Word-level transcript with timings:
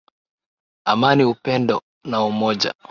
Amani 0.85 1.23
upendo 1.23 1.81
na 2.03 2.23
umoja, 2.25 2.73